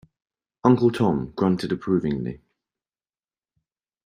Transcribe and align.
Uncle 0.63 0.89
Tom 0.89 1.31
grunted 1.35 1.71
approvingly. 1.71 2.41